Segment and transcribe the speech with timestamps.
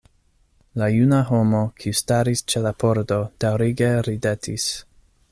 [0.81, 4.67] La juna homo, kiu staris ĉe la pordo, daŭrige ridetis.